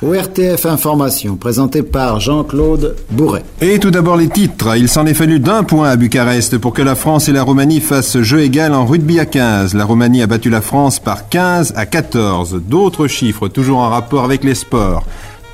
[0.00, 3.42] ORTF Information, présenté par Jean-Claude Bourret.
[3.60, 4.76] Et tout d'abord les titres.
[4.76, 7.80] Il s'en est fallu d'un point à Bucarest pour que la France et la Roumanie
[7.80, 9.74] fassent jeu égal en rugby à 15.
[9.74, 12.62] La Roumanie a battu la France par 15 à 14.
[12.64, 15.04] D'autres chiffres, toujours en rapport avec les sports.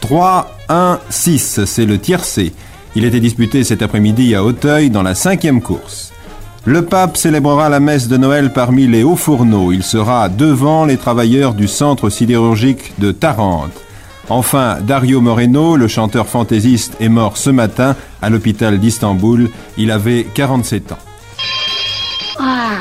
[0.01, 2.53] 3, 1, 6, c'est le tiercé.
[2.97, 6.13] Il était disputé cet après-midi à Auteuil dans la cinquième course.
[6.67, 9.73] Le pape célébrera la messe de Noël parmi les hauts fourneaux.
[9.73, 13.73] Il sera devant les travailleurs du centre sidérurgique de Tarente.
[14.31, 19.51] Enfin, Dario Moreno, le chanteur fantaisiste, est mort ce matin à l'hôpital d'Istanbul.
[19.77, 20.99] Il avait 47 ans.
[22.39, 22.79] Ah,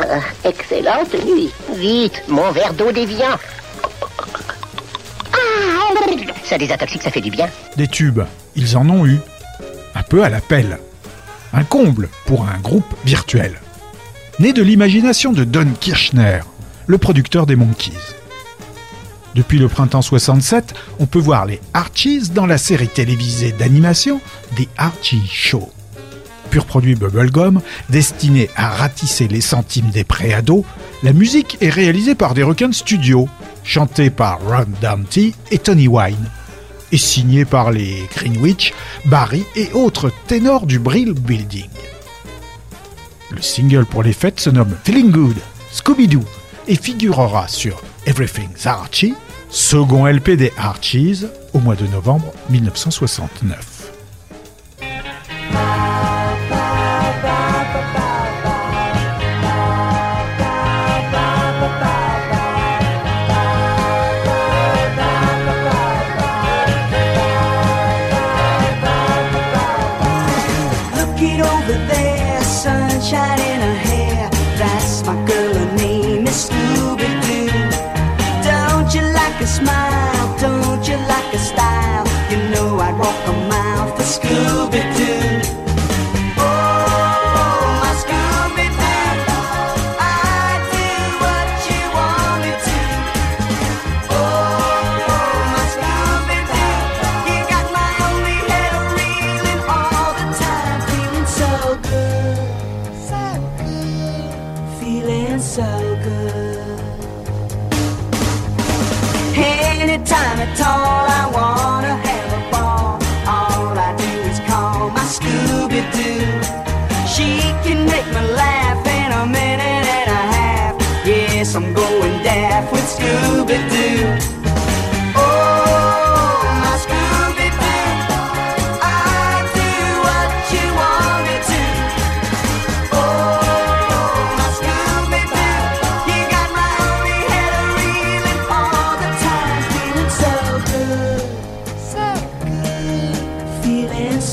[0.00, 1.50] euh, excellente nuit.
[1.76, 3.36] Vite, mon verre d'eau déviant.
[5.32, 5.36] Ah,
[6.44, 7.48] ça désintoxique, ça fait du bien.
[7.76, 8.22] Des tubes,
[8.54, 9.18] ils en ont eu.
[9.94, 10.78] Un peu à la pelle.
[11.52, 13.60] Un comble pour un groupe virtuel.
[14.38, 16.40] Né de l'imagination de Don Kirchner,
[16.86, 17.92] le producteur des Monkeys.
[19.36, 24.18] Depuis le printemps 67, on peut voir les Archies dans la série télévisée d'animation
[24.56, 25.70] The Archie Show.
[26.48, 30.64] Pur produit bubblegum, destiné à ratisser les centimes des préados,
[31.02, 33.26] la musique est réalisée par des requins de
[33.62, 36.30] chantée par Ron Dante et Tony Wine,
[36.90, 38.72] et signée par les Greenwich,
[39.04, 41.68] Barry et autres ténors du Brill Building.
[43.32, 45.36] Le single pour les fêtes se nomme Feeling Good,
[45.72, 46.24] Scooby-Doo,
[46.68, 49.14] et figurera sur Everything's Archie,
[49.56, 53.75] second LP des Archies au mois de novembre 1969.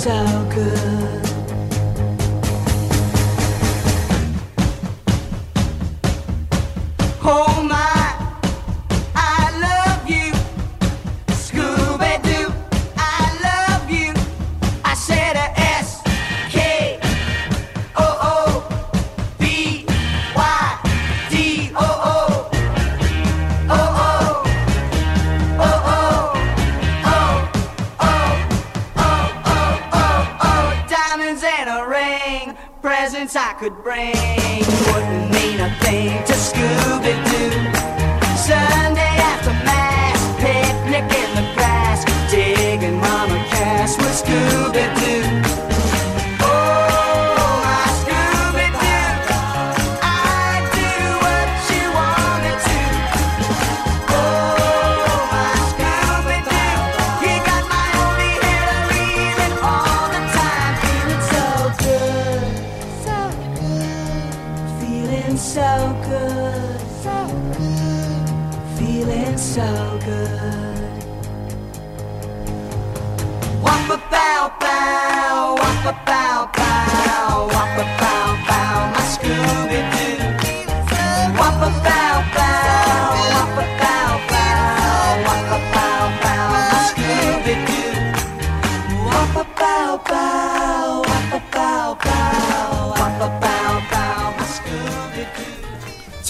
[0.04, 0.12] 小
[0.50, 1.23] 哥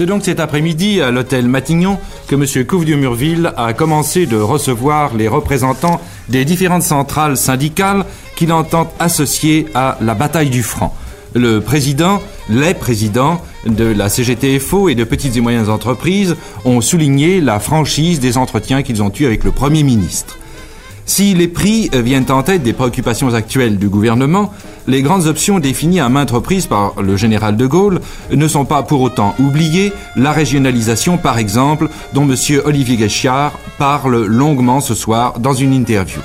[0.04, 1.98] C'est donc cet après-midi à l'hôtel Matignon
[2.28, 2.66] que M.
[2.68, 8.04] Couve-du-Murville a commencé de recevoir les représentants des différentes centrales syndicales
[8.36, 10.94] qu'il entend associer à la bataille du franc.
[11.36, 16.36] Le président, les présidents de la CGTFO et de petites et moyennes entreprises
[16.66, 20.38] ont souligné la franchise des entretiens qu'ils ont eus avec le Premier ministre.
[21.06, 24.52] Si les prix viennent en tête des préoccupations actuelles du gouvernement,
[24.88, 28.02] les grandes options définies à maintes reprises par le général de Gaulle
[28.32, 32.36] ne sont pas pour autant oubliées, la régionalisation par exemple, dont M.
[32.66, 36.20] Olivier Guéchiard parle longuement ce soir dans une interview.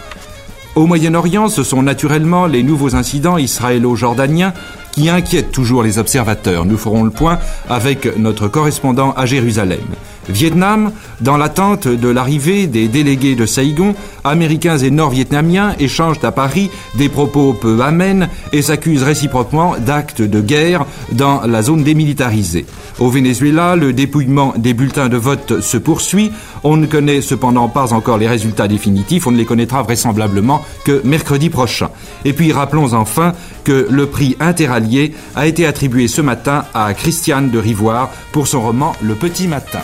[0.74, 4.52] Au Moyen-Orient, ce sont naturellement les nouveaux incidents israélo-jordaniens
[4.92, 6.64] qui inquiètent toujours les observateurs.
[6.64, 7.38] Nous ferons le point
[7.68, 9.80] avec notre correspondant à Jérusalem.
[10.28, 13.94] Vietnam, dans l'attente de l'arrivée des délégués de Saigon,
[14.24, 20.40] Américains et Nord-Vietnamiens échangent à Paris des propos peu amènes et s'accusent réciproquement d'actes de
[20.40, 22.66] guerre dans la zone démilitarisée.
[22.98, 26.32] Au Venezuela, le dépouillement des bulletins de vote se poursuit.
[26.64, 29.26] On ne connaît cependant pas encore les résultats définitifs.
[29.26, 31.90] On ne les connaîtra vraisemblablement que mercredi prochain.
[32.24, 33.32] Et puis rappelons enfin
[33.64, 38.60] que le prix interallié a été attribué ce matin à Christiane de Rivoire pour son
[38.60, 39.80] roman Le Petit Matin.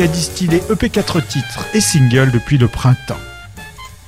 [0.00, 3.20] A distillé EP4 titres et singles depuis le printemps.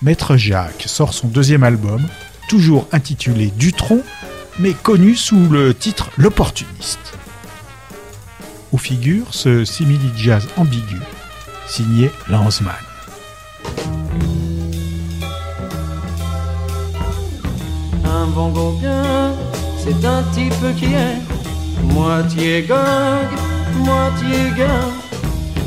[0.00, 2.00] Maître Jacques sort son deuxième album,
[2.48, 4.00] toujours intitulé Dutron,
[4.58, 7.18] mais connu sous le titre L'Opportuniste.
[8.72, 11.00] Où figure ce simili-jazz ambigu,
[11.68, 12.74] signé Lanzmann.
[18.04, 19.34] Un bongo bien,
[19.84, 21.20] c'est un type qui est
[21.82, 22.66] moitié
[23.84, 25.03] moitié.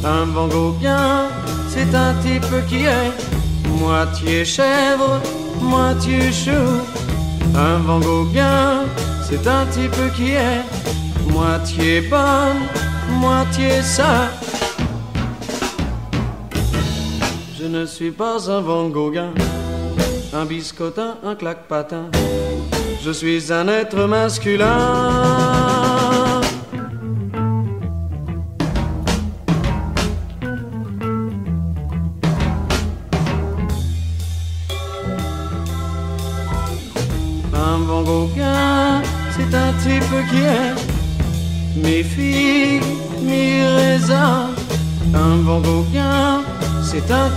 [0.04, 1.28] Un bongo bien,
[1.70, 3.12] c'est un type qui est
[3.80, 5.22] moitié chèvre,
[5.62, 6.52] moitié chou.
[7.56, 8.86] Un bongo bien,
[9.28, 10.64] c'est un type qui est
[11.32, 12.62] moitié bonne,
[13.20, 14.30] moitié ça.
[17.60, 19.34] Je ne suis pas un bongo gain,
[20.34, 22.06] un biscotin, un claque-patin.
[23.04, 25.47] Je suis un être masculin.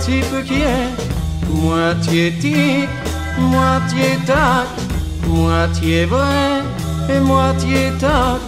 [0.01, 0.89] Type qui est
[1.49, 2.89] moitié tic,
[3.37, 4.67] moitié tac,
[5.27, 6.63] moitié vrai
[7.09, 8.41] et moitié tac.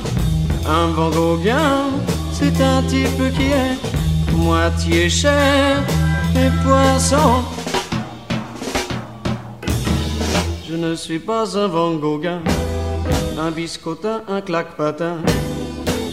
[0.67, 1.85] Un bongo gain,
[2.31, 3.77] c'est un type qui est
[4.35, 5.83] moitié chair
[6.35, 7.43] et poisson.
[10.67, 12.29] Je ne suis pas un Van Gogh,
[13.39, 15.17] un biscotin, un claque-patin.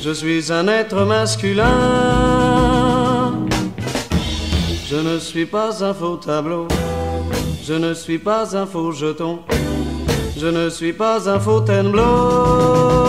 [0.02, 2.29] Je suis un être masculin.
[4.90, 6.66] Je ne suis pas un faux tableau.
[7.62, 9.38] Je ne suis pas un faux jeton.
[10.36, 12.99] Je ne suis pas un faux tenblot.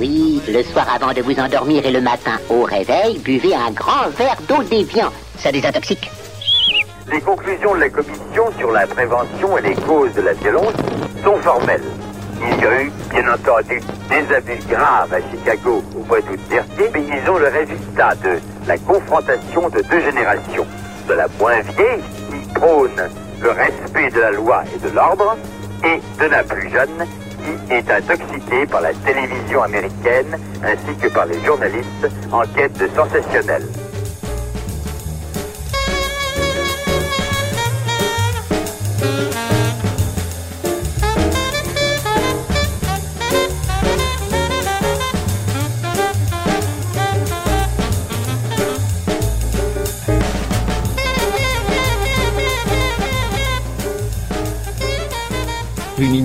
[0.00, 4.08] Oui, le soir avant de vous endormir et le matin au réveil, buvez un grand
[4.16, 5.10] verre d'eau déviant.
[5.38, 6.10] Ça désintoxique.
[7.10, 10.74] Les conclusions de la commission sur la prévention et les causes de la violence
[11.22, 11.82] sont formelles.
[12.40, 16.90] Il y a eu, bien entendu, des abus graves à Chicago au mois d'août dernier,
[16.92, 20.66] mais ils ont le résultat de la confrontation de deux générations.
[21.08, 22.90] De la moins vieille, qui prône
[23.40, 25.36] le respect de la loi et de l'ordre,
[25.84, 27.06] et de la plus jeune,
[27.70, 33.62] est intoxiqué par la télévision américaine ainsi que par les journalistes en quête de sensationnel.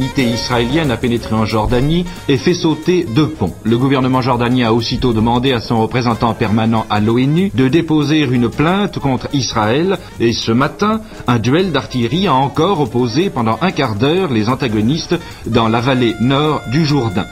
[0.09, 3.53] Unité israélienne a pénétré en Jordanie et fait sauter deux ponts.
[3.63, 8.49] Le gouvernement jordanien a aussitôt demandé à son représentant permanent à l'ONU de déposer une
[8.49, 13.95] plainte contre Israël et ce matin, un duel d'artillerie a encore opposé pendant un quart
[13.95, 17.25] d'heure les antagonistes dans la vallée nord du Jourdain.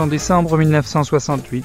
[0.00, 1.64] En décembre 1968.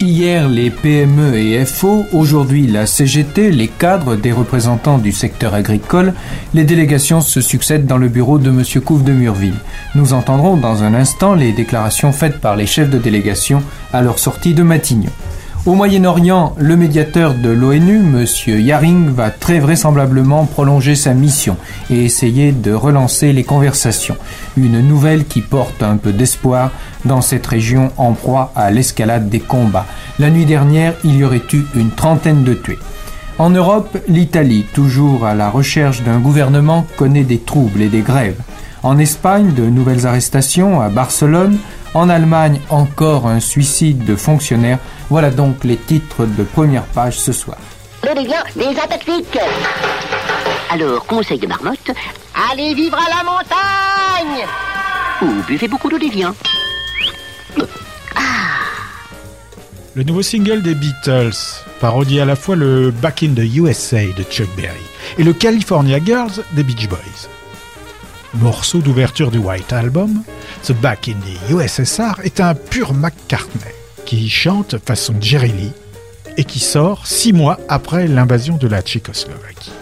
[0.00, 6.12] Hier, les PME et FO, aujourd'hui la CGT, les cadres des représentants du secteur agricole,
[6.52, 8.62] les délégations se succèdent dans le bureau de M.
[8.84, 9.54] Couve de Murville.
[9.94, 13.62] Nous entendrons dans un instant les déclarations faites par les chefs de délégation
[13.92, 15.10] à leur sortie de Matignon.
[15.66, 18.24] Au Moyen-Orient, le médiateur de l'ONU, M.
[18.46, 21.56] Yaring, va très vraisemblablement prolonger sa mission
[21.90, 24.16] et essayer de relancer les conversations.
[24.56, 26.70] Une nouvelle qui porte un peu d'espoir
[27.04, 29.86] dans cette région en proie à l'escalade des combats.
[30.20, 32.78] La nuit dernière, il y aurait eu une trentaine de tués.
[33.40, 38.40] En Europe, l'Italie, toujours à la recherche d'un gouvernement, connaît des troubles et des grèves.
[38.86, 41.58] En Espagne, de nouvelles arrestations à Barcelone.
[41.92, 44.78] En Allemagne, encore un suicide de fonctionnaires.
[45.10, 47.58] Voilà donc les titres de première page ce soir.
[48.04, 49.40] Le des.
[50.70, 51.90] Alors, conseil de marmotte,
[52.52, 54.46] allez vivre à la montagne
[55.20, 56.32] Ou buvez beaucoup d'eau déviant.
[59.96, 64.22] Le nouveau single des Beatles parodie à la fois le Back in the USA de
[64.30, 64.78] Chuck Berry
[65.18, 67.28] et le California Girls des Beach Boys.
[68.40, 70.22] Morceau d'ouverture du White Album,
[70.62, 73.72] The Back in the USSR est un pur McCartney
[74.04, 75.72] qui chante façon Jerry Lee
[76.36, 79.72] et qui sort six mois après l'invasion de la Tchécoslovaquie.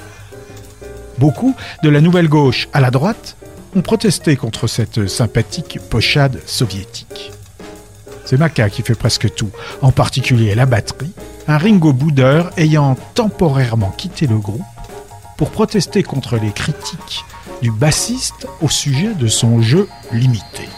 [1.18, 3.36] Beaucoup de la nouvelle gauche à la droite
[3.74, 7.32] ont protesté contre cette sympathique pochade soviétique.
[8.24, 9.50] C'est Maca qui fait presque tout,
[9.82, 11.12] en particulier la batterie,
[11.48, 14.62] un Ringo Booder ayant temporairement quitté le groupe
[15.36, 17.24] pour protester contre les critiques
[17.64, 20.68] du bassiste au sujet de son jeu limité.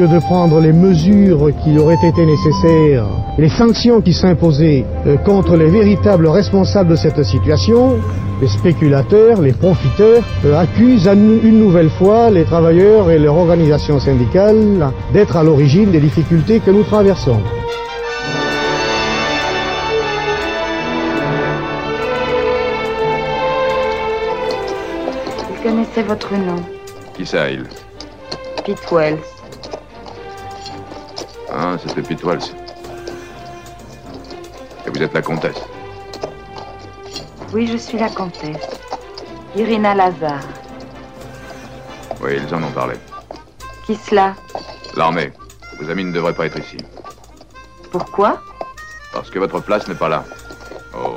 [0.00, 3.04] Lieu de prendre les mesures qui auraient été nécessaires,
[3.36, 7.98] les sanctions qui s'imposaient euh, contre les véritables responsables de cette situation,
[8.40, 14.90] les spéculateurs, les profiteurs, euh, accusent une nouvelle fois les travailleurs et leurs organisations syndicales
[15.12, 17.40] d'être à l'origine des difficultés que nous traversons.
[25.50, 26.56] Il connaissait votre nom,
[27.14, 27.64] Qui ça, il?
[28.64, 29.39] Pete Wells.
[31.52, 32.40] Ah, c'était Wells.
[34.86, 35.60] Et vous êtes la comtesse
[37.52, 38.68] Oui, je suis la comtesse.
[39.56, 40.40] Irina Lazare.
[42.22, 42.94] Oui, ils en ont parlé.
[43.86, 44.34] Qui cela?
[44.96, 45.32] L'armée.
[45.80, 46.76] Vos amis ne devraient pas être ici.
[47.90, 48.40] Pourquoi?
[49.12, 50.24] Parce que votre place n'est pas là.
[50.94, 51.16] Oh,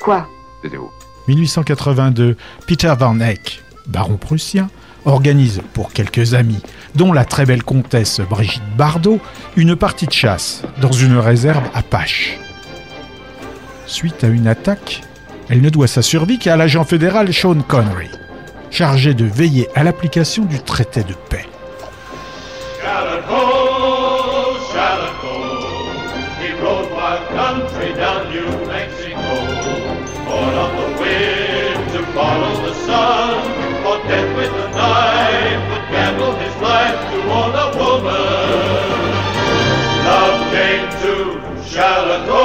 [0.00, 0.26] Quoi?
[0.62, 0.90] Taisez-vous.
[1.28, 4.68] 1882, Peter Van Eyck, baron prussien,
[5.06, 6.60] organise pour quelques amis,
[6.94, 9.20] dont la très belle comtesse Brigitte Bardot,
[9.56, 12.38] une partie de chasse dans une réserve apache.
[13.86, 15.02] Suite à une attaque,
[15.48, 18.10] elle ne doit sa survie qu'à l'agent fédéral Sean Connery,
[18.70, 21.46] chargé de veiller à l'application du traité de paix.
[41.74, 42.44] To Calico,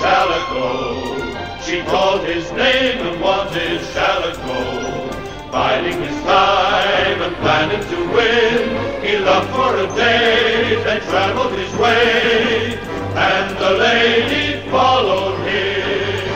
[0.00, 1.60] Calico.
[1.62, 5.10] She called his name and wanted Calico.
[5.50, 9.02] Biding his time and planning to win.
[9.02, 12.78] He loved for a day, then traveled his way.
[13.16, 16.28] And the lady followed him.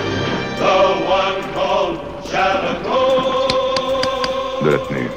[0.59, 1.99] The one called
[2.31, 2.99] Calico.
[4.65, 5.11] De la tenue.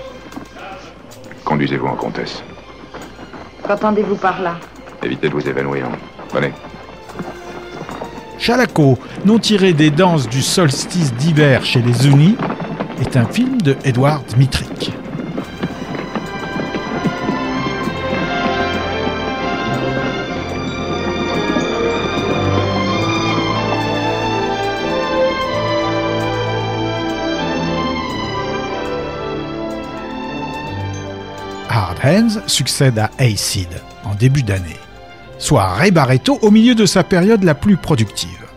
[1.44, 2.44] Conduisez-vous en comtesse.
[3.68, 4.56] Qu'entendez-vous par là?
[5.02, 5.88] Évitez de vous évanouir.
[6.34, 6.52] Venez.
[8.46, 12.36] Chalako, non tiré des danses du solstice d'hiver chez les Zunis,
[13.02, 14.92] est un film de Edward Dmytrik.
[31.68, 33.70] Hard Hands succède à Acid
[34.04, 34.78] en début d'année,
[35.46, 35.94] soit Ray
[36.42, 38.48] au milieu de sa période la plus productive.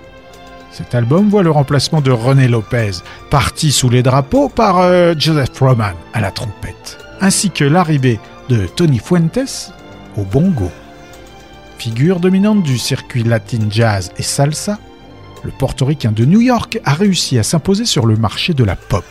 [0.72, 2.92] Cet album voit le remplacement de René Lopez,
[3.28, 8.66] parti sous les drapeaux par euh, Joseph Roman à la trompette, ainsi que l'arrivée de
[8.66, 9.70] Tony Fuentes
[10.16, 10.70] au bongo.
[11.76, 14.78] Figure dominante du circuit latin jazz et salsa,
[15.44, 19.04] le portoricain de New York a réussi à s'imposer sur le marché de la pop.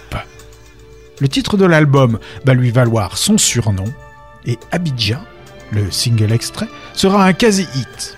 [1.20, 3.86] Le titre de l'album va lui valoir son surnom
[4.48, 5.22] et Abidjan,
[5.72, 8.17] le single extrait, sera un quasi-hit.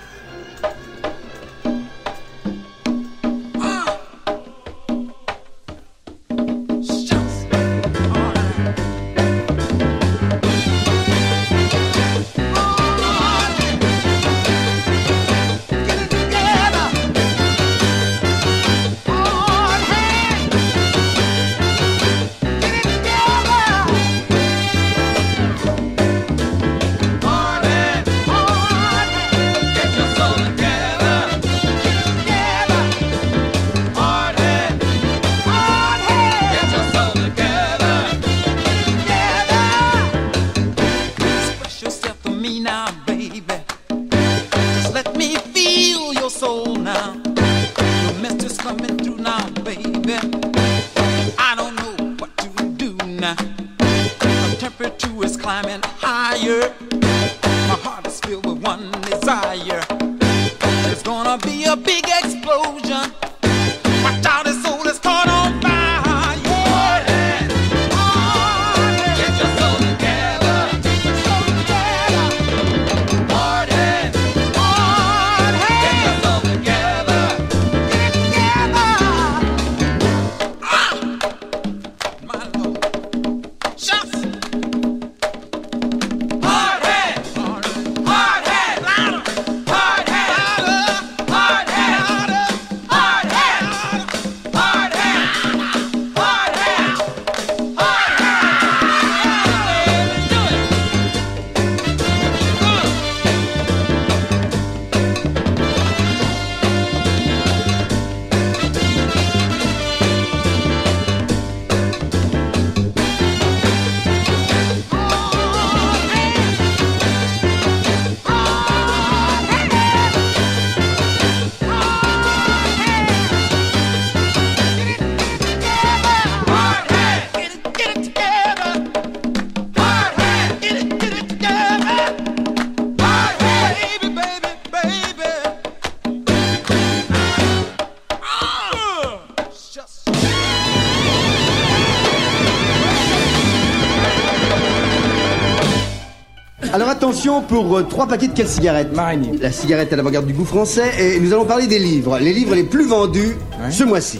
[147.10, 149.36] Attention pour euh, trois paquets de quelle cigarette Marigny.
[149.40, 152.20] La cigarette à l'avant-garde du goût français et nous allons parler des livres.
[152.20, 153.36] Les livres les plus vendus
[153.72, 154.20] ce mois-ci.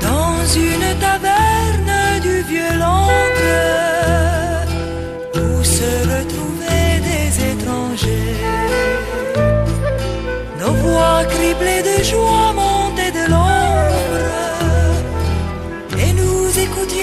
[0.00, 3.48] Dans une taverne du vieux Londres
[5.34, 8.36] Où se retrouvaient des étrangers
[10.60, 12.52] Nos voix criblées de joie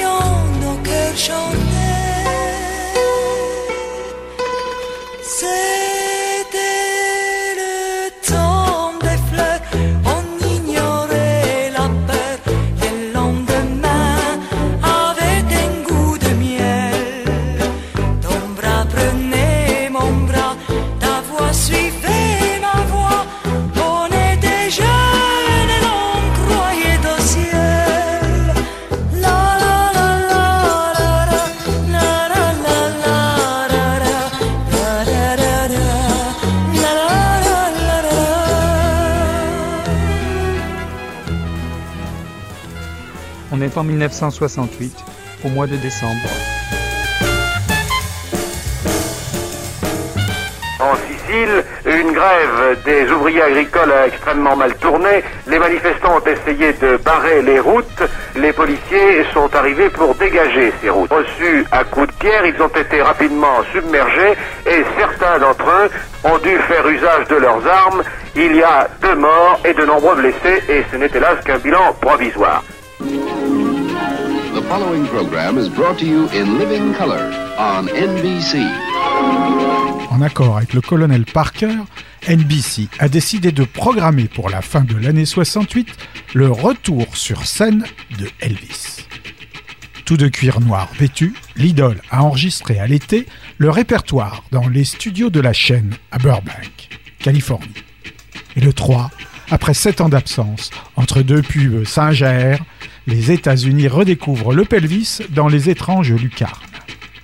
[0.06, 1.56] hondo que yo.
[43.78, 44.96] En 1968,
[45.44, 46.28] au mois de décembre.
[50.80, 55.24] En Sicile, une grève des ouvriers agricoles a extrêmement mal tourné.
[55.48, 58.04] Les manifestants ont essayé de barrer les routes.
[58.36, 61.12] Les policiers sont arrivés pour dégager ces routes.
[61.12, 64.34] Reçus à coups de pierre, ils ont été rapidement submergés
[64.66, 65.90] et certains d'entre eux
[66.24, 68.04] ont dû faire usage de leurs armes.
[68.36, 71.94] Il y a deux morts et de nombreux blessés et ce n'est hélas qu'un bilan
[72.02, 72.64] provisoire.
[74.68, 78.58] Following program is brought to you in living color on NBC.
[80.10, 81.76] En accord avec le colonel Parker,
[82.28, 85.88] NBC a décidé de programmer pour la fin de l'année 68
[86.34, 87.86] le retour sur scène
[88.18, 89.06] de Elvis.
[90.04, 93.28] Tout de cuir noir vêtu, l'idole a enregistré à l'été
[93.60, 97.70] le répertoire dans les studios de la chaîne à Burbank, Californie.
[98.56, 99.12] Et le 3,
[99.52, 102.60] après sept ans d'absence, entre deux pubs Saint-Jair,
[103.08, 106.54] les États-Unis redécouvrent le pelvis dans les étranges lucarnes.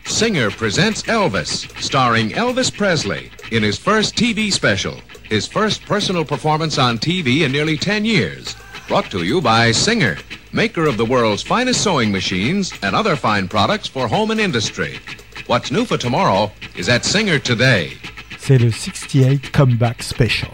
[0.06, 4.96] Singer presents Elvis, starring Elvis Presley in his first TV special,
[5.30, 8.56] his first personal performance on TV in nearly 10 years.
[8.88, 10.18] Brought to you by Singer,
[10.52, 15.00] maker of the world's finest sewing machines and other fine products for home and industry.
[15.48, 17.94] What's new for tomorrow is at Singer today.
[18.38, 20.52] C'est le 68 Comeback Special.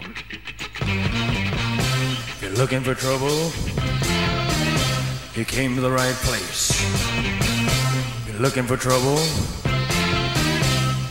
[2.40, 3.50] You're looking for trouble?
[5.38, 6.74] You came to the right place.
[8.26, 9.18] You're looking for trouble?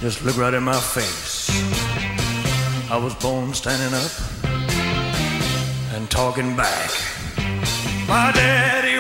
[0.02, 1.50] Just look right in my face.
[2.92, 4.12] I was born standing up
[5.96, 6.92] and talking back.
[8.10, 8.98] My daddy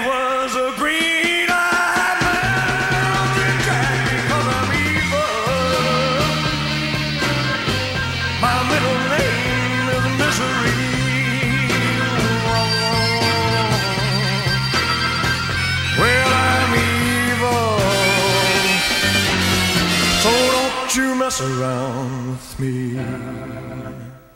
[21.37, 24.26] surround me.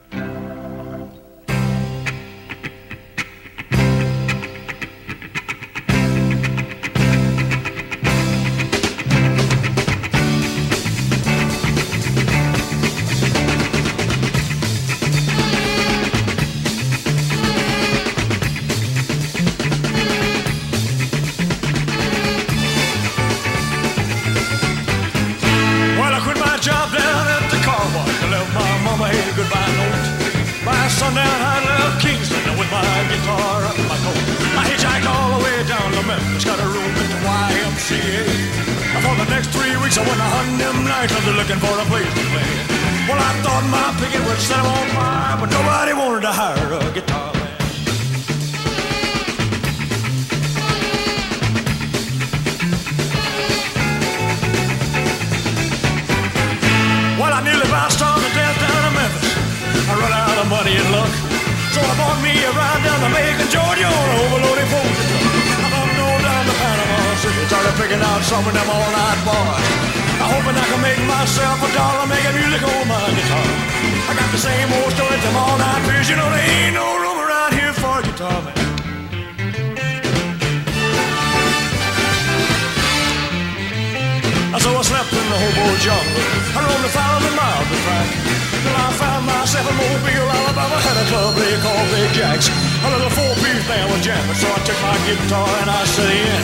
[94.82, 96.42] My guitar and I set in.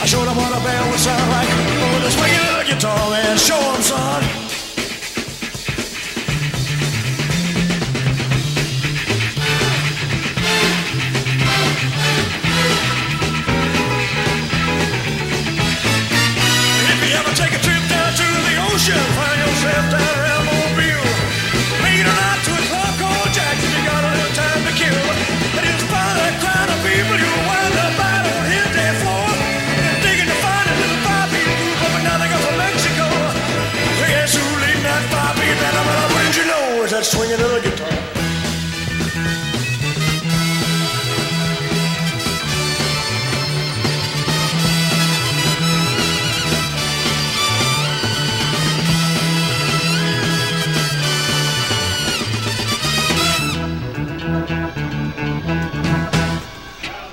[0.00, 1.48] I showed him what a band would sound like
[2.08, 3.36] a swinging little guitar, man.
[3.36, 4.47] Show him, son.
[37.26, 37.88] Guitar?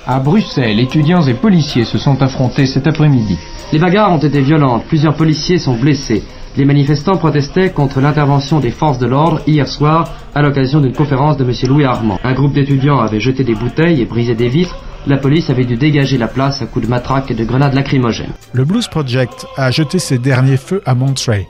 [0.08, 3.36] À Bruxelles, étudiants et policiers se sont affrontés cet après-midi.
[3.72, 6.22] Les bagarres ont été violentes, plusieurs policiers sont blessés.
[6.56, 11.36] Les manifestants protestaient contre l'intervention des forces de l'ordre hier soir à l'occasion d'une conférence
[11.36, 11.52] de M.
[11.68, 12.18] Louis Armand.
[12.24, 14.78] Un groupe d'étudiants avait jeté des bouteilles et brisé des vitres.
[15.06, 18.32] La police avait dû dégager la place à coups de matraque et de grenades lacrymogènes.
[18.54, 21.46] Le Blues Project a jeté ses derniers feux à Monterey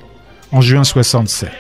[0.50, 1.50] en juin 67.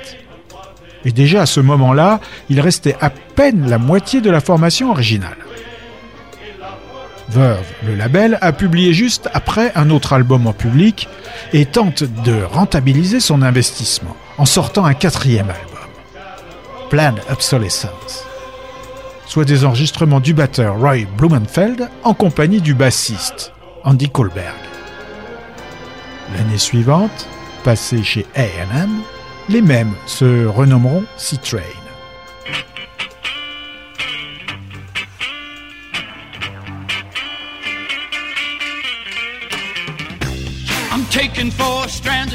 [1.04, 2.18] Et déjà à ce moment-là,
[2.50, 5.36] il restait à peine la moitié de la formation originale.
[7.28, 11.08] Verve, le label, a publié juste après un autre album en public
[11.52, 15.88] et tente de rentabiliser son investissement en sortant un quatrième album,
[16.88, 18.24] Planned Obsolescence,
[19.26, 24.54] soit des enregistrements du batteur Roy Blumenfeld en compagnie du bassiste Andy Kohlberg.
[26.36, 27.28] L'année suivante,
[27.64, 28.90] passé chez A&M,
[29.48, 31.85] les mêmes se renommeront C-Train.
[41.36, 42.25] looking for strength.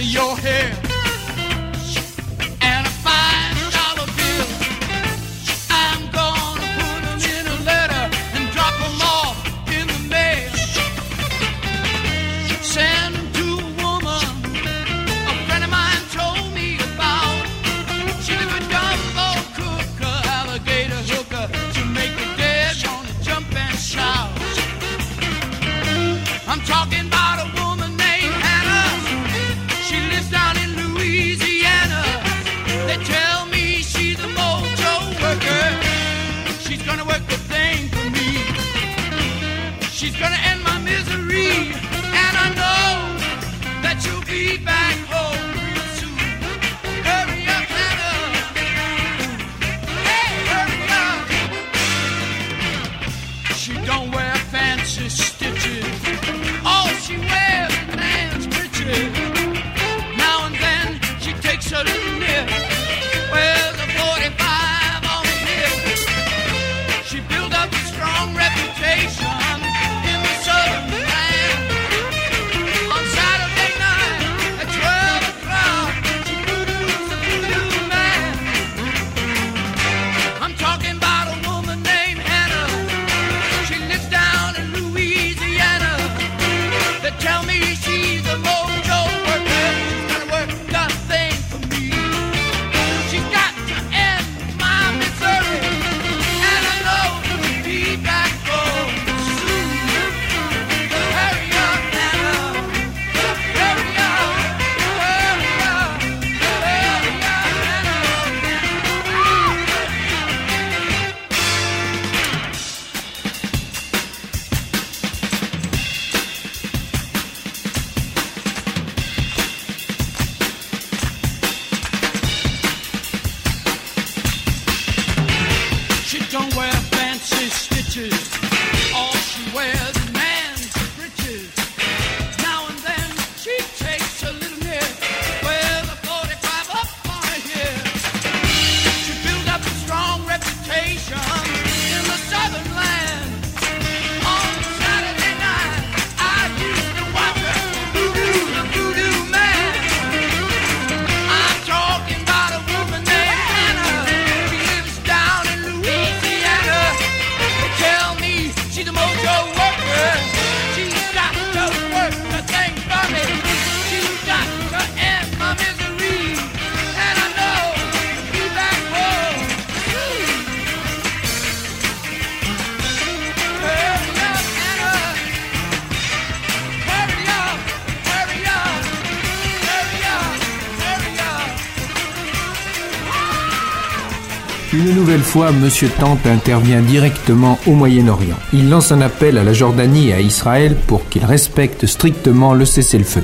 [184.73, 188.37] Une nouvelle fois, Monsieur Tante intervient directement au Moyen-Orient.
[188.53, 192.63] Il lance un appel à la Jordanie et à Israël pour qu'ils respectent strictement le
[192.63, 193.23] cessez-le-feu.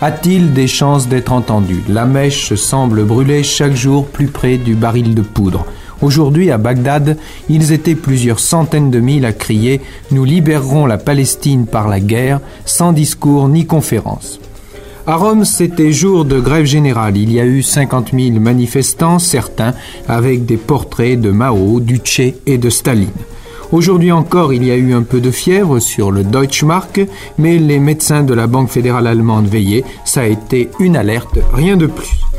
[0.00, 1.84] A-t-il des chances d'être entendu?
[1.88, 5.64] La mèche semble brûler chaque jour plus près du baril de poudre.
[6.02, 7.16] Aujourd'hui, à Bagdad,
[7.48, 9.78] ils étaient plusieurs centaines de mille à crier⁇
[10.10, 14.40] Nous libérerons la Palestine par la guerre, sans discours ni conférence⁇
[15.10, 17.16] à Rome, c'était jour de grève générale.
[17.16, 19.74] Il y a eu 50 000 manifestants, certains
[20.06, 23.10] avec des portraits de Mao, du Che et de Staline.
[23.72, 27.00] Aujourd'hui encore, il y a eu un peu de fièvre sur le Deutschmark,
[27.38, 29.84] mais les médecins de la Banque fédérale allemande veillaient.
[30.04, 32.29] Ça a été une alerte, rien de plus.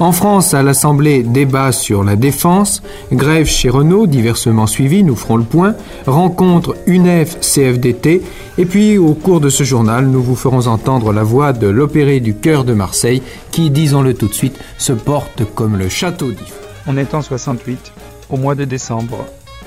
[0.00, 2.82] En France, à l'Assemblée, débat sur la défense,
[3.12, 5.74] grève chez Renault, diversement suivi, nous ferons le point,
[6.06, 8.22] rencontre UNEF CFDT,
[8.56, 12.20] et puis au cours de ce journal, nous vous ferons entendre la voix de l'opéré
[12.20, 16.54] du cœur de Marseille, qui, disons-le tout de suite, se porte comme le château d'If.
[16.86, 17.92] On est en 68,
[18.30, 19.26] au mois de décembre.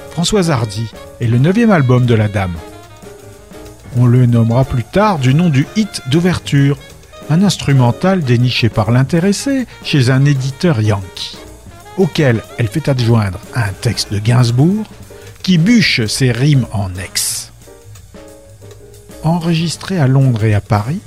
[0.09, 0.91] Françoise Hardy
[1.21, 2.55] est le neuvième album de la dame.
[3.99, 6.79] On le nommera plus tard du nom du hit d'ouverture,
[7.29, 11.37] un instrumental déniché par l'intéressé chez un éditeur yankee,
[11.97, 14.85] auquel elle fait adjoindre un texte de Gainsbourg
[15.41, 17.51] qui bûche ses rimes en ex.
[19.23, 21.01] Enregistré à Londres et à Paris,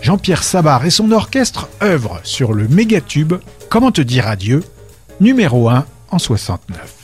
[0.00, 3.34] Jean-Pierre Sabar et son orchestre œuvrent sur le mégatube
[3.68, 4.62] Comment te dire adieu,
[5.20, 7.01] numéro 1 en 69.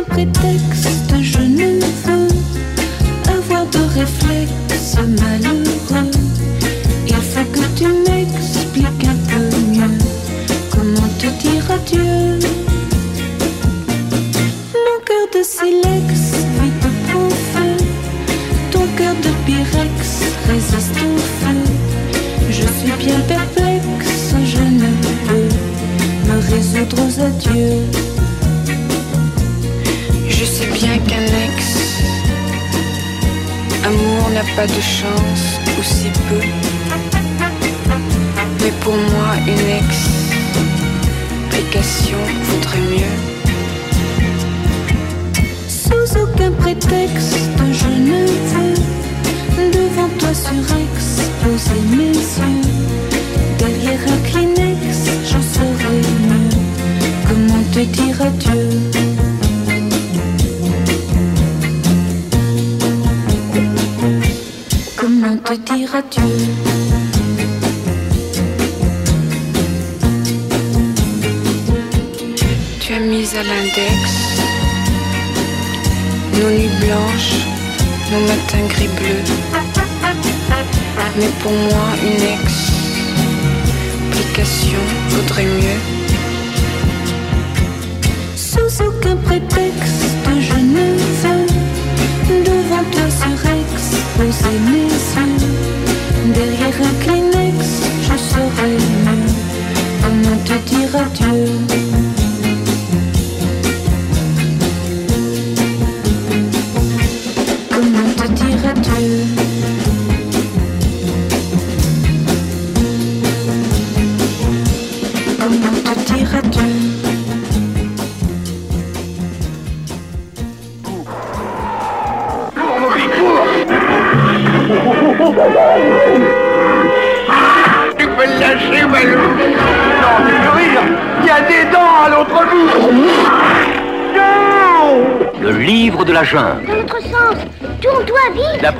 [0.00, 0.99] un prétexte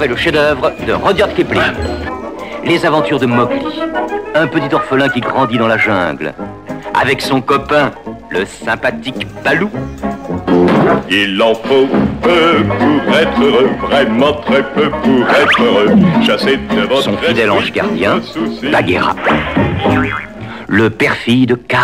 [0.01, 1.61] d'après le chef-d'œuvre de Rudyard Kipling.
[2.65, 3.61] Les aventures de Mowgli,
[4.35, 6.33] un petit orphelin qui grandit dans la jungle,
[6.99, 7.91] avec son copain,
[8.31, 9.69] le sympathique Balou.
[11.11, 11.87] Il en faut
[12.23, 15.91] peu pour être heureux, vraiment très peu pour être heureux.
[16.25, 18.23] Chasser de votre Son fidèle ange gardien,
[18.73, 19.15] Bagheera.
[20.67, 21.77] Le perfide K.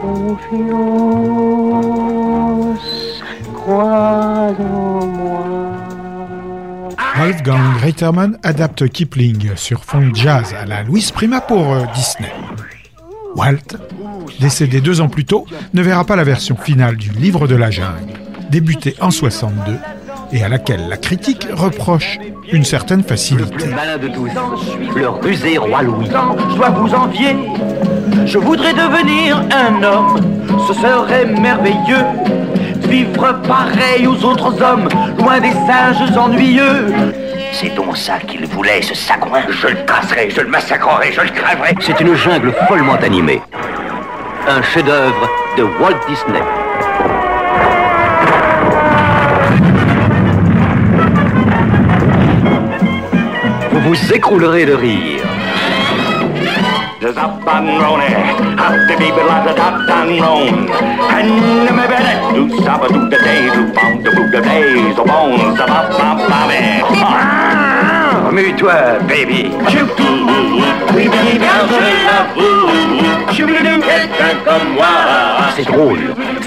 [0.00, 0.82] Confiance,
[3.54, 5.13] crois en.
[7.24, 12.30] Wolfgang Reiterman adapte Kipling sur fond jazz à la Louis Prima pour euh, Disney.
[13.34, 13.78] Walt,
[14.40, 17.70] décédé deux ans plus tôt, ne verra pas la version finale du Livre de la
[17.70, 18.12] jungle,
[18.50, 19.78] débutée en 62
[20.32, 22.18] et à laquelle la critique reproche
[22.52, 23.68] une certaine facilité.
[23.68, 24.30] Malin de tous,
[24.94, 26.08] le rusé roi Louis.
[26.50, 27.36] Je dois vous envier
[28.26, 30.20] Je voudrais devenir un homme,
[30.68, 32.43] ce serait merveilleux.
[32.88, 36.92] Vivre pareil aux autres hommes, loin des singes ennuyeux.
[37.52, 39.42] C'est donc ça qu'il voulait, ce sagouin.
[39.48, 41.74] Je le casserai, je le massacrerai, je le crèverai.
[41.80, 43.40] C'est une jungle follement animée.
[44.48, 46.42] Un chef-d'œuvre de Walt Disney.
[53.70, 55.33] Vous vous écroulerez de rire.
[57.04, 60.70] Up and zabbandrone, happy people la da dandrone.
[61.12, 61.28] And
[61.76, 62.48] me it?
[62.48, 66.16] do sabba do the day, do bum do the days, the bones, the bop bop
[66.30, 66.80] bobby.
[68.32, 69.52] Mue-toi, baby.
[69.68, 70.24] Choupi,
[70.94, 71.76] oui, bien, je
[72.06, 73.13] l'avoue.
[73.36, 74.86] Quelqu'un comme moi.
[75.56, 75.98] C'est drôle,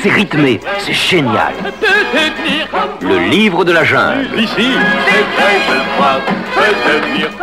[0.01, 1.53] c'est rythmé, c'est génial.
[3.01, 4.27] Le livre de la jungle.
[4.37, 4.69] Ici,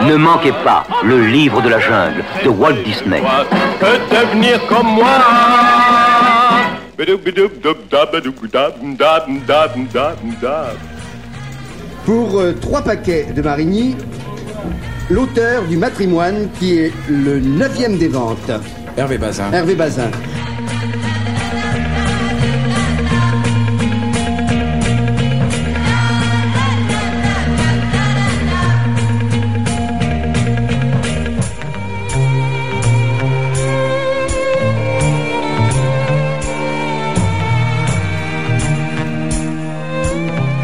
[0.02, 3.22] Ne manquez pas le livre de la jungle de Walt Disney.
[3.80, 5.18] peut devenir comme moi.
[12.06, 13.96] Pour euh, trois paquets de Marigny,
[15.10, 18.50] l'auteur du matrimoine qui est le neuvième des ventes.
[18.96, 19.52] Hervé Bazin.
[19.52, 20.10] Hervé Bazin.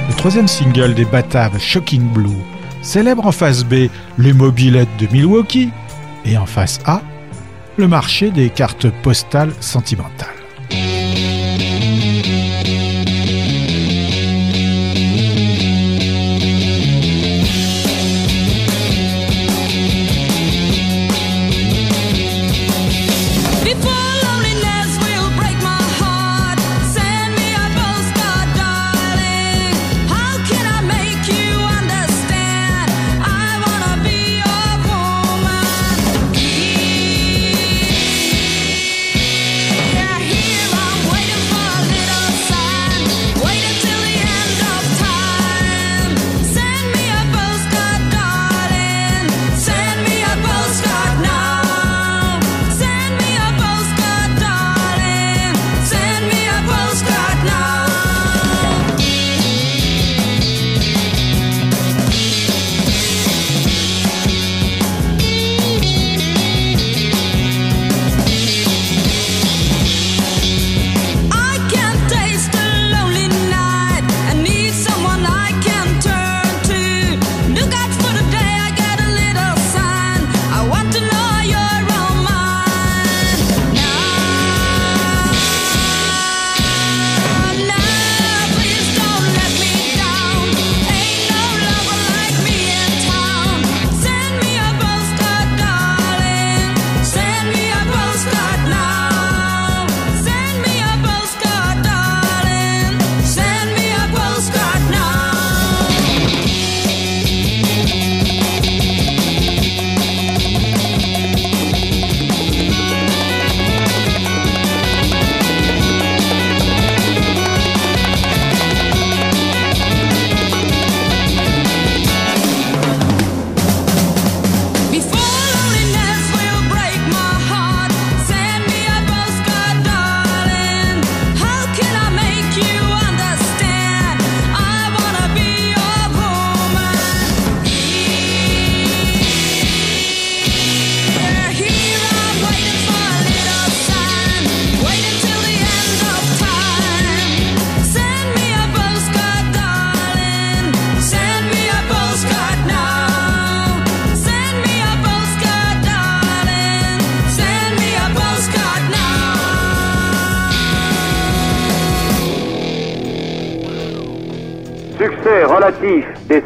[0.09, 2.29] Le troisième single des Bataves, Shocking Blue,
[2.83, 5.71] célèbre en face B les mobilettes de Milwaukee
[6.25, 7.01] et en face A
[7.81, 10.40] le marché des cartes postales sentimentales.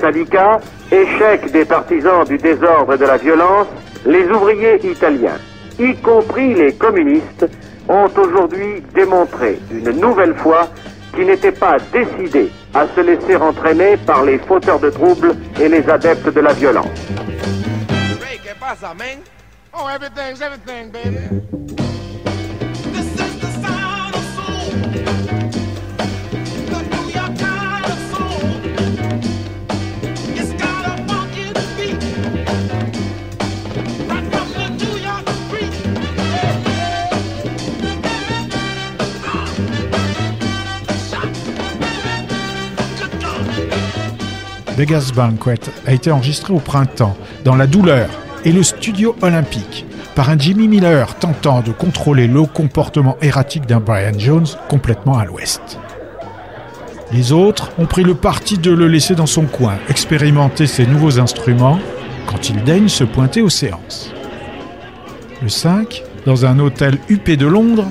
[0.04, 0.60] Syndicats,
[0.92, 3.68] échec des partisans du désordre et de la violence,
[4.04, 5.38] les ouvriers italiens,
[5.78, 7.46] y compris les communistes,
[7.88, 10.68] ont aujourd'hui démontré une nouvelle fois
[11.14, 15.88] qu'ils n'étaient pas décidés à se laisser entraîner par les fauteurs de troubles et les
[15.88, 17.00] adeptes de la violence.
[19.72, 19.88] Oh.
[44.76, 48.08] Vegas Banquet a été enregistré au printemps, dans la douleur
[48.44, 53.78] et le studio olympique, par un Jimmy Miller tentant de contrôler le comportement erratique d'un
[53.78, 55.78] Brian Jones complètement à l'ouest.
[57.12, 61.20] Les autres ont pris le parti de le laisser dans son coin, expérimenter ses nouveaux
[61.20, 61.78] instruments
[62.26, 64.12] quand il daigne se pointer aux séances.
[65.40, 67.86] Le 5, dans un hôtel huppé de Londres,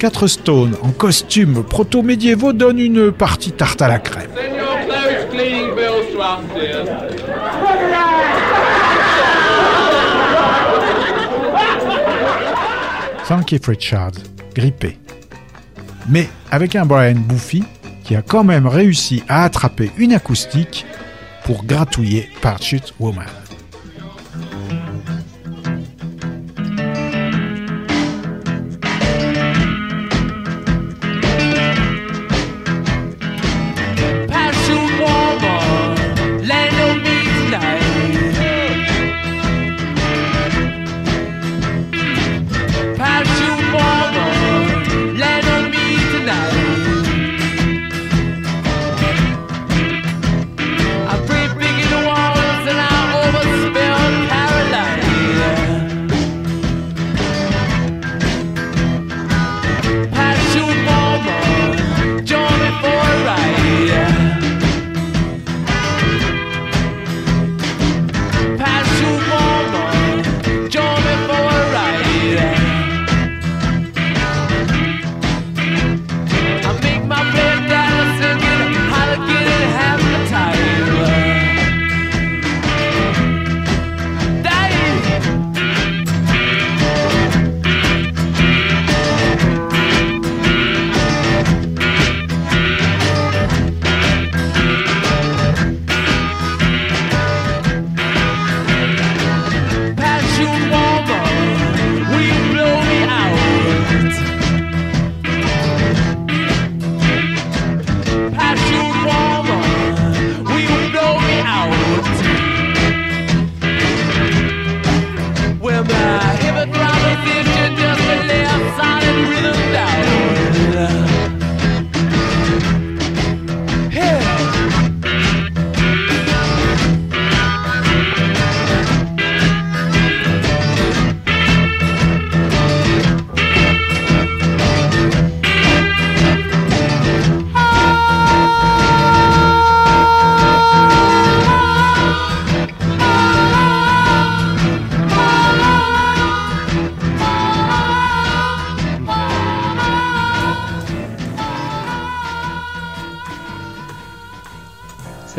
[0.00, 4.30] quatre Stones en costumes proto-médiévaux donnent une partie tarte à la crème.
[5.24, 6.14] Clothes cleaning bills
[14.54, 14.98] grippé.
[16.08, 17.64] Mais avec un Brian Bouffi
[18.04, 20.84] qui a quand même réussi à attraper une acoustique
[21.44, 23.43] pour gratouiller Parchute Woman.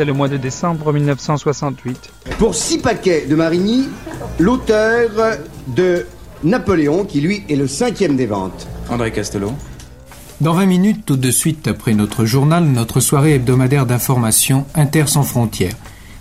[0.06, 2.10] Le mois de décembre 1968.
[2.38, 3.88] Pour six paquets de Marigny,
[4.38, 5.10] l'auteur
[5.66, 6.06] de
[6.44, 8.68] Napoléon, qui lui est le cinquième des ventes.
[8.88, 9.52] André Castelot.
[10.40, 15.24] Dans 20 minutes, tout de suite après notre journal, notre soirée hebdomadaire d'information Inter sans
[15.24, 15.74] frontières.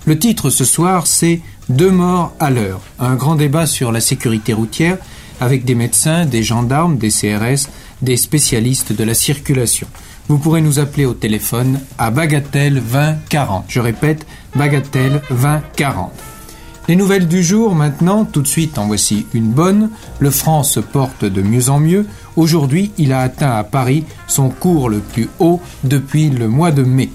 [0.05, 2.81] Le titre ce soir, c'est Deux morts à l'heure.
[2.99, 4.97] Un grand débat sur la sécurité routière
[5.39, 7.69] avec des médecins, des gendarmes, des CRS,
[8.01, 9.87] des spécialistes de la circulation.
[10.27, 13.65] Vous pourrez nous appeler au téléphone à Bagatelle 20 40.
[13.67, 16.11] Je répète, Bagatelle 20 40.
[16.87, 19.91] Les nouvelles du jour maintenant, tout de suite en voici une bonne.
[20.17, 22.07] Le franc se porte de mieux en mieux.
[22.37, 26.83] Aujourd'hui, il a atteint à Paris son cours le plus haut depuis le mois de
[26.83, 27.11] mai.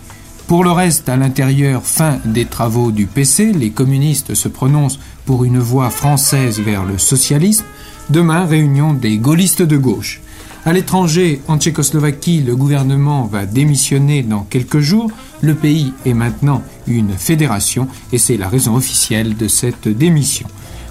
[0.47, 5.45] Pour le reste, à l'intérieur, fin des travaux du PC, les communistes se prononcent pour
[5.45, 7.65] une voie française vers le socialisme.
[8.09, 10.21] Demain, réunion des gaullistes de gauche.
[10.67, 15.11] À l'étranger, en Tchécoslovaquie, le gouvernement va démissionner dans quelques jours.
[15.41, 20.47] Le pays est maintenant une fédération et c'est la raison officielle de cette démission.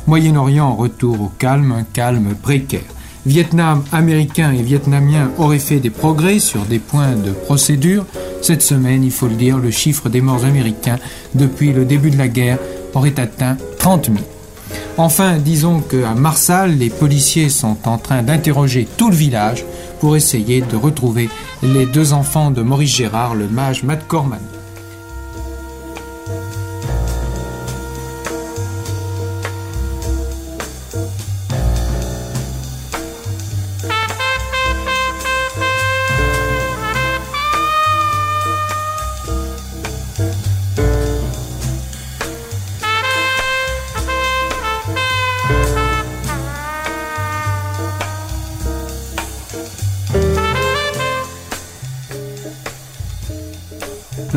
[0.07, 2.82] Moyen-Orient, retour au calme, un calme précaire.
[3.28, 8.07] Vietnam, Américains et Vietnamiens auraient fait des progrès sur des points de procédure.
[8.41, 10.97] Cette semaine, il faut le dire, le chiffre des morts américains
[11.36, 12.57] depuis le début de la guerre
[12.95, 14.17] aurait atteint 30 000.
[15.00, 19.64] Enfin, disons qu'à Marsal, les policiers sont en train d'interroger tout le village
[20.02, 21.30] pour essayer de retrouver
[21.64, 24.41] les deux enfants de Maurice Gérard, le mage Matt Corman.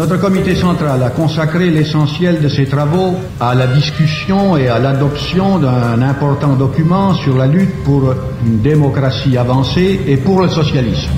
[0.03, 5.61] Notre comité central a consacré l'essentiel de ses travaux à la discussion et à l'adoption
[5.61, 8.13] d'un important document sur la lutte pour
[8.45, 11.13] une démocratie avancée et pour le socialisme.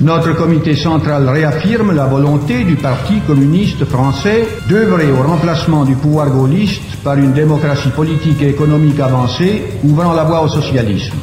[0.00, 6.30] Notre comité central réaffirme la volonté du Parti communiste français d'œuvrer au remplacement du pouvoir
[6.30, 11.16] gaulliste par une démocratie politique et économique avancée ouvrant la voie au socialisme.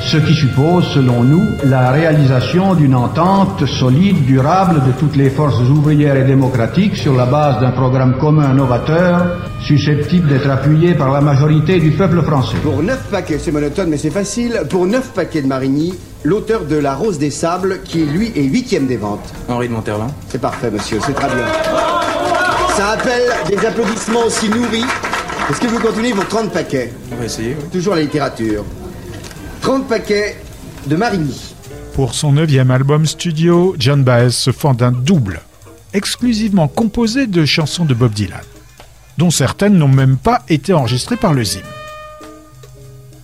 [0.00, 5.60] Ce qui suppose, selon nous, la réalisation d'une entente solide, durable de toutes les forces
[5.60, 11.20] ouvrières et démocratiques sur la base d'un programme commun novateur, susceptible d'être appuyé par la
[11.20, 12.56] majorité du peuple français.
[12.62, 15.94] Pour 9 paquets, c'est monotone mais c'est facile, pour 9 paquets de Marigny,
[16.24, 19.34] l'auteur de La Rose des Sables, qui lui est huitième des ventes.
[19.48, 20.06] Henri de Monterlin.
[20.28, 21.44] C'est parfait, monsieur, c'est très bien.
[22.76, 24.86] Ça appelle des applaudissements aussi nourris.
[25.50, 26.92] Est-ce que vous continuez pour 30 paquets?
[27.12, 27.56] On va essayer.
[27.58, 27.66] oui.
[27.72, 28.64] Toujours la littérature.
[29.60, 30.36] 30 paquets
[30.86, 31.54] de Marigny.
[31.94, 35.40] Pour son neuvième album studio, John Baez se fend d'un double,
[35.92, 38.40] exclusivement composé de chansons de Bob Dylan,
[39.16, 41.62] dont certaines n'ont même pas été enregistrées par le ZIM.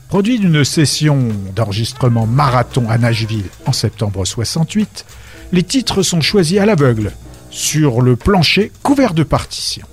[0.09, 5.07] Produit d'une session d'enregistrement marathon à Nashville en septembre 68,
[5.53, 7.13] les titres sont choisis à l'aveugle,
[7.51, 9.87] sur le plancher couvert de partitions.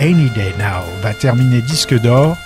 [0.00, 2.36] Any Day Now va terminer disque d'or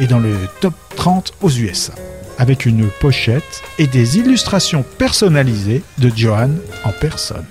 [0.00, 1.94] et dans le top 30 aux USA,
[2.38, 6.50] avec une pochette et des illustrations personnalisées de Johan
[6.84, 7.46] en personne.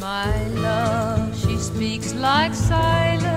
[0.00, 0.26] My
[0.60, 3.32] love, she speaks like silence,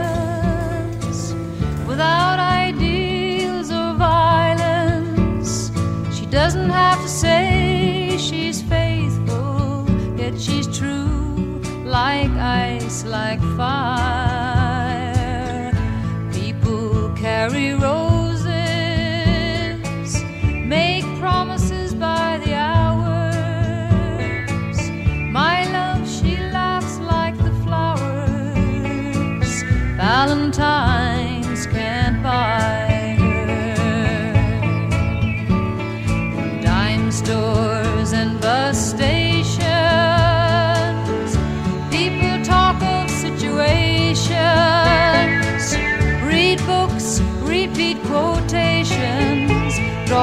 [1.88, 5.72] without ideals or violence.
[6.12, 9.86] She doesn't have to say she's faithful,
[10.18, 14.16] yet she's true, like ice, like fire.
[16.34, 18.05] People carry roses,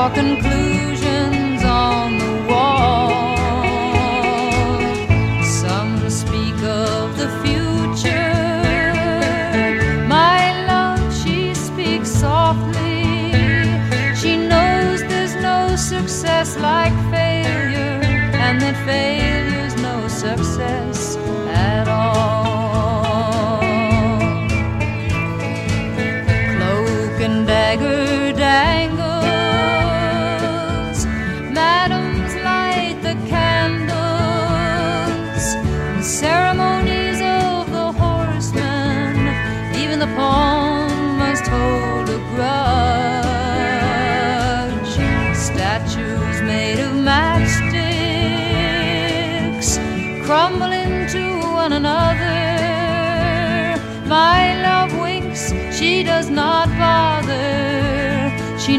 [0.03, 0.92] draw conclusions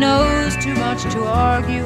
[0.04, 1.86] knows too much to argue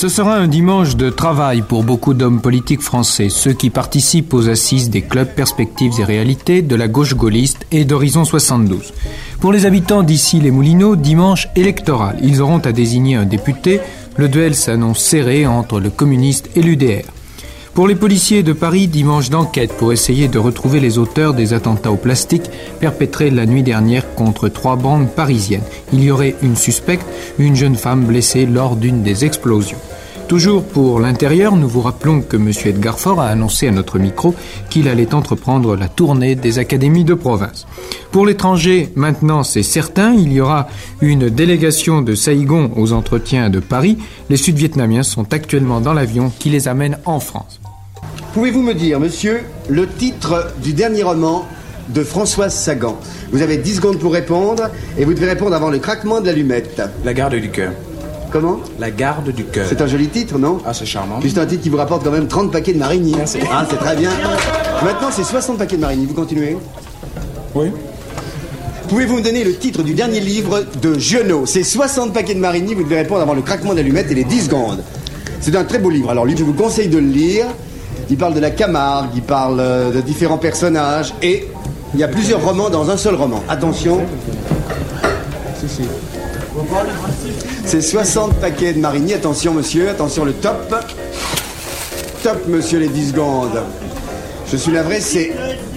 [0.00, 4.48] Ce sera un dimanche de travail pour beaucoup d'hommes politiques français, ceux qui participent aux
[4.48, 8.94] assises des clubs Perspectives et Réalités, de la gauche gaulliste et d'Horizon 72.
[9.40, 12.16] Pour les habitants d'ici les Moulineaux, dimanche électoral.
[12.22, 13.80] Ils auront à désigner un député.
[14.16, 17.19] Le duel s'annonce serré entre le communiste et l'UDR.
[17.74, 21.92] Pour les policiers de Paris, dimanche d'enquête pour essayer de retrouver les auteurs des attentats
[21.92, 22.50] au plastique
[22.80, 25.62] perpétrés la nuit dernière contre trois bandes parisiennes.
[25.92, 27.06] Il y aurait une suspecte,
[27.38, 29.78] une jeune femme blessée lors d'une des explosions.
[30.30, 32.52] Toujours pour l'intérieur, nous vous rappelons que M.
[32.64, 34.34] Edgar Faure a annoncé à notre micro
[34.68, 37.66] qu'il allait entreprendre la tournée des académies de province.
[38.12, 40.68] Pour l'étranger, maintenant c'est certain, il y aura
[41.00, 43.98] une délégation de Saïgon aux entretiens de Paris.
[44.28, 47.59] Les Sud-Vietnamiens sont actuellement dans l'avion qui les amène en France.
[48.34, 51.46] Pouvez-vous me dire, monsieur, le titre du dernier roman
[51.88, 52.96] de Françoise Sagan?
[53.32, 56.80] Vous avez 10 secondes pour répondre et vous devez répondre avant le craquement de l'allumette.
[57.04, 57.72] La garde du cœur.
[58.30, 58.60] Comment?
[58.78, 59.66] La garde du cœur.
[59.68, 60.58] C'est un joli titre, non?
[60.64, 61.20] Ah, c'est charmant.
[61.20, 63.14] Juste un titre qui vous rapporte quand même 30 paquets de marigny.
[63.16, 63.38] Merci.
[63.50, 64.10] Ah, c'est très bien.
[64.84, 66.06] Maintenant, c'est 60 paquets de marigny.
[66.06, 66.56] Vous continuez?
[67.56, 67.72] Oui.
[68.88, 71.46] Pouvez-vous me donner le titre du dernier livre de Giono?
[71.46, 72.74] C'est 60 paquets de marigny.
[72.74, 74.84] Vous devez répondre avant le craquement d'allumette et les 10 secondes.
[75.40, 76.10] C'est un très beau livre.
[76.10, 77.46] Alors, lui, je vous conseille de le lire.
[78.10, 81.46] Il parle de la Camargue, il parle euh, de différents personnages et
[81.94, 83.40] il y a plusieurs romans dans un seul roman.
[83.48, 84.00] Attention.
[87.64, 89.14] C'est 60 paquets de marigny.
[89.14, 89.88] Attention, monsieur.
[89.88, 90.74] Attention, le top.
[92.24, 93.62] Top, monsieur, les 10 secondes.
[94.50, 95.32] Je suis navré, c'est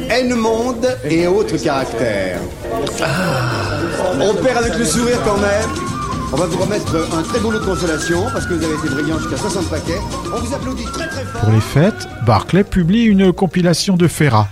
[0.10, 2.40] N-monde et autres caractères.
[4.20, 5.70] On perd avec le sourire quand même.
[6.32, 8.90] On va vous remettre un très beau lot de consolation parce que vous avez été
[8.90, 10.02] brillant jusqu'à 60 paquets.
[10.36, 11.42] On vous applaudit très très fort.
[11.42, 14.48] Pour les fêtes, Barclay publie une compilation de Ferrat.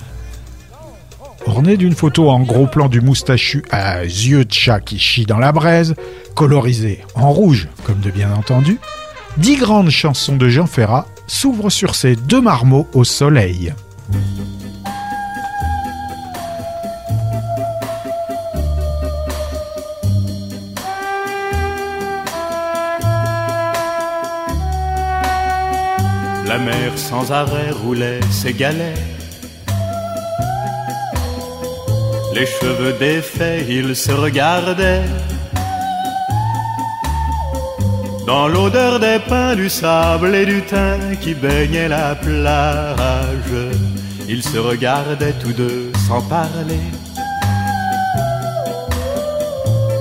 [1.45, 5.39] Ornée d'une photo en gros plan du moustachu à yeux de chat qui chie dans
[5.39, 5.95] la braise,
[6.35, 8.77] colorisée en rouge, comme de bien entendu,
[9.37, 13.73] dix grandes chansons de Jean Ferrat s'ouvrent sur ces deux marmots au soleil.
[26.95, 28.97] Sans arrêt roulait ses galets.
[32.33, 35.03] Les cheveux défaits, ils se regardaient.
[38.25, 43.57] Dans l'odeur des pins, du sable et du thym qui baignait la plage,
[44.29, 46.85] ils se regardaient tous deux sans parler.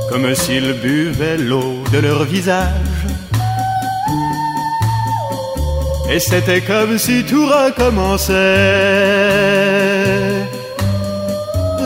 [0.08, 2.89] Comme s'ils buvaient l'eau de leur visage.
[6.12, 8.34] Et c'était comme si tout recommençait.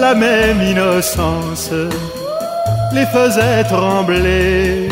[0.00, 1.70] La même innocence
[2.94, 4.88] les faisait trembler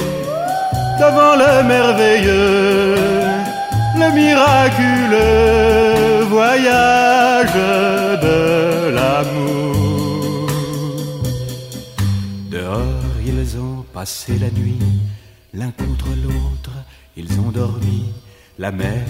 [1.01, 2.95] devant le merveilleux,
[3.97, 5.72] le miraculeux
[6.24, 7.55] voyage
[8.26, 10.49] de l'amour.
[12.51, 14.78] Dehors, ils ont passé la nuit,
[15.55, 16.72] l'un contre l'autre,
[17.16, 18.12] ils ont dormi.
[18.62, 19.02] La mer,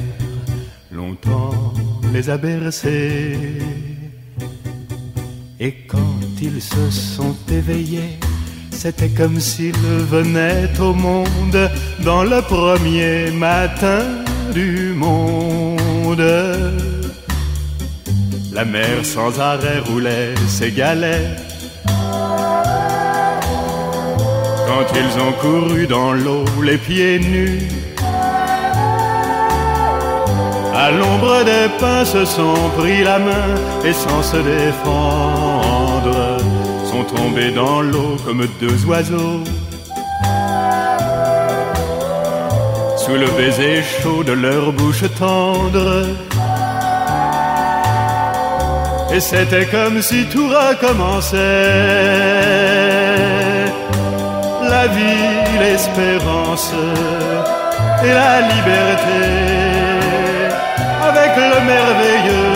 [0.90, 1.74] longtemps,
[2.10, 3.36] les a bercés.
[5.60, 8.18] Et quand ils se sont éveillés,
[8.70, 9.76] c'était comme s'ils
[10.10, 11.70] venaient au monde
[12.02, 14.00] dans le premier matin
[14.54, 16.24] du monde.
[18.54, 20.72] La mer sans arrêt roulait ses.
[24.66, 27.81] Quand ils ont couru dans l'eau les pieds nus,
[30.74, 33.54] à l'ombre des pins se sont pris la main
[33.84, 35.72] et sans se défendre
[36.92, 39.40] sont tombés dans l'eau comme deux oiseaux.
[42.96, 46.06] Sous le baiser chaud de leur bouche tendre.
[49.14, 51.38] Et c'était comme si tout recommençait.
[54.72, 56.72] La vie, l'espérance
[58.04, 59.51] et la liberté
[61.34, 62.52] le merveilleux,